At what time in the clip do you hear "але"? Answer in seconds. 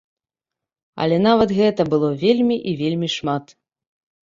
1.05-1.19